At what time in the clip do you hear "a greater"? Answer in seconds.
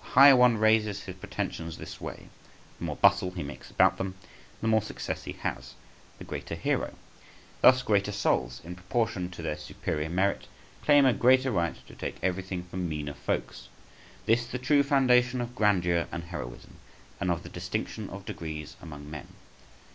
11.04-11.50